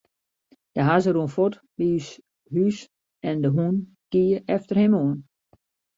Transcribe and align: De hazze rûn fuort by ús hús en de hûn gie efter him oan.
De 0.75 0.81
hazze 0.87 1.11
rûn 1.15 1.31
fuort 1.35 1.55
by 1.77 1.87
ús 1.97 2.07
hús 2.53 2.77
en 3.27 3.35
de 3.43 3.49
hûn 3.55 3.75
gie 4.11 4.41
efter 4.55 4.75
him 4.81 4.93
oan. 4.99 5.17